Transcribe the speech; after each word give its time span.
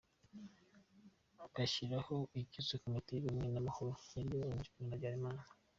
Bashyiraho 1.55 2.15
ikiswe 2.41 2.75
Komite 2.83 3.11
y’ubumwe 3.15 3.47
n’amahoro 3.51 3.91
yari 4.15 4.27
iyobowe 4.31 4.53
na 4.57 4.65
Juvénal 4.65 4.93
Habyalimana. 4.93 5.41